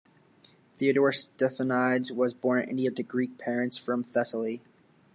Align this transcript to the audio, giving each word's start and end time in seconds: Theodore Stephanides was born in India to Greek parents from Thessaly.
Theodore 0.77 1.11
Stephanides 1.11 2.11
was 2.11 2.33
born 2.33 2.63
in 2.63 2.69
India 2.69 2.89
to 2.89 3.03
Greek 3.03 3.37
parents 3.37 3.77
from 3.77 4.03
Thessaly. 4.03 4.59